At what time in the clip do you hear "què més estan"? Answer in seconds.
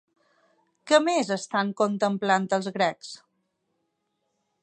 0.91-1.69